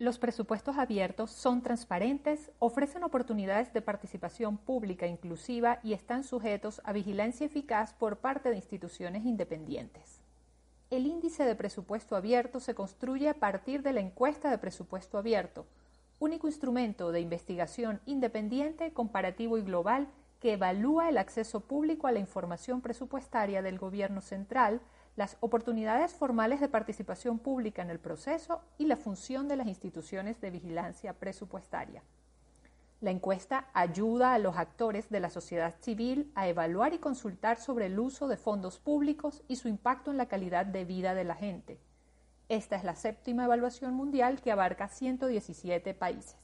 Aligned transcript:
Los 0.00 0.20
presupuestos 0.20 0.78
abiertos 0.78 1.32
son 1.32 1.60
transparentes, 1.60 2.52
ofrecen 2.60 3.02
oportunidades 3.02 3.72
de 3.72 3.82
participación 3.82 4.56
pública 4.56 5.08
inclusiva 5.08 5.80
y 5.82 5.92
están 5.92 6.22
sujetos 6.22 6.80
a 6.84 6.92
vigilancia 6.92 7.46
eficaz 7.46 7.94
por 7.94 8.18
parte 8.18 8.48
de 8.48 8.54
instituciones 8.54 9.24
independientes. 9.24 10.20
El 10.90 11.04
índice 11.04 11.44
de 11.44 11.56
presupuesto 11.56 12.14
abierto 12.14 12.60
se 12.60 12.76
construye 12.76 13.28
a 13.28 13.34
partir 13.34 13.82
de 13.82 13.92
la 13.92 13.98
encuesta 13.98 14.52
de 14.52 14.58
presupuesto 14.58 15.18
abierto, 15.18 15.66
único 16.20 16.46
instrumento 16.46 17.10
de 17.10 17.20
investigación 17.20 18.00
independiente, 18.06 18.92
comparativo 18.92 19.58
y 19.58 19.62
global 19.62 20.06
que 20.38 20.52
evalúa 20.52 21.08
el 21.08 21.18
acceso 21.18 21.58
público 21.58 22.06
a 22.06 22.12
la 22.12 22.20
información 22.20 22.82
presupuestaria 22.82 23.62
del 23.62 23.80
Gobierno 23.80 24.20
central 24.20 24.80
las 25.18 25.36
oportunidades 25.40 26.14
formales 26.14 26.60
de 26.60 26.68
participación 26.68 27.40
pública 27.40 27.82
en 27.82 27.90
el 27.90 27.98
proceso 27.98 28.62
y 28.78 28.86
la 28.86 28.96
función 28.96 29.48
de 29.48 29.56
las 29.56 29.66
instituciones 29.66 30.40
de 30.40 30.52
vigilancia 30.52 31.12
presupuestaria. 31.12 32.04
La 33.00 33.10
encuesta 33.10 33.66
ayuda 33.74 34.32
a 34.32 34.38
los 34.38 34.56
actores 34.56 35.10
de 35.10 35.18
la 35.18 35.28
sociedad 35.28 35.74
civil 35.80 36.30
a 36.36 36.46
evaluar 36.46 36.94
y 36.94 36.98
consultar 36.98 37.58
sobre 37.58 37.86
el 37.86 37.98
uso 37.98 38.28
de 38.28 38.36
fondos 38.36 38.78
públicos 38.78 39.42
y 39.48 39.56
su 39.56 39.66
impacto 39.66 40.12
en 40.12 40.18
la 40.18 40.26
calidad 40.26 40.64
de 40.64 40.84
vida 40.84 41.14
de 41.14 41.24
la 41.24 41.34
gente. 41.34 41.80
Esta 42.48 42.76
es 42.76 42.84
la 42.84 42.94
séptima 42.94 43.46
evaluación 43.46 43.94
mundial 43.94 44.40
que 44.40 44.52
abarca 44.52 44.86
117 44.86 45.94
países. 45.94 46.38